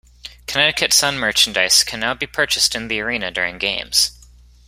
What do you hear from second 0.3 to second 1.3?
Connecticut Sun